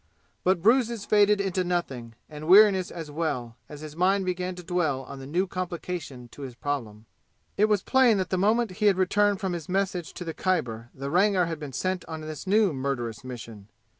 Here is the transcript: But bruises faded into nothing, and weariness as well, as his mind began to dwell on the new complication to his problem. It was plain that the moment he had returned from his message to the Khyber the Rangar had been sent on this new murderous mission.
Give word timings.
But 0.43 0.63
bruises 0.63 1.05
faded 1.05 1.39
into 1.39 1.63
nothing, 1.63 2.15
and 2.27 2.47
weariness 2.47 2.89
as 2.89 3.11
well, 3.11 3.55
as 3.69 3.81
his 3.81 3.95
mind 3.95 4.25
began 4.25 4.55
to 4.55 4.63
dwell 4.63 5.03
on 5.03 5.19
the 5.19 5.27
new 5.27 5.45
complication 5.45 6.27
to 6.29 6.41
his 6.41 6.55
problem. 6.55 7.05
It 7.55 7.65
was 7.65 7.83
plain 7.83 8.17
that 8.17 8.31
the 8.31 8.37
moment 8.39 8.71
he 8.81 8.87
had 8.87 8.97
returned 8.97 9.39
from 9.39 9.53
his 9.53 9.69
message 9.69 10.13
to 10.15 10.25
the 10.25 10.33
Khyber 10.33 10.89
the 10.95 11.11
Rangar 11.11 11.45
had 11.45 11.59
been 11.59 11.71
sent 11.71 12.03
on 12.05 12.21
this 12.21 12.47
new 12.47 12.73
murderous 12.73 13.23
mission. 13.23 13.67